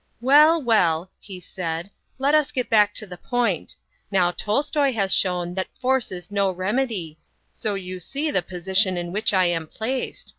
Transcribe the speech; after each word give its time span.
"Well, 0.19 0.59
well," 0.59 1.11
he 1.19 1.39
said, 1.39 1.91
"let 2.17 2.33
us 2.33 2.51
get 2.51 2.71
back 2.71 2.95
to 2.95 3.05
the 3.05 3.19
point. 3.19 3.75
Now 4.09 4.31
Tolstoy 4.31 4.93
has 4.93 5.13
shown 5.13 5.53
that 5.53 5.67
force 5.79 6.11
is 6.11 6.31
no 6.31 6.49
remedy; 6.49 7.19
so 7.51 7.75
you 7.75 7.99
see 7.99 8.31
the 8.31 8.41
position 8.41 8.97
in 8.97 9.11
which 9.11 9.31
I 9.31 9.45
am 9.45 9.67
placed. 9.67 10.29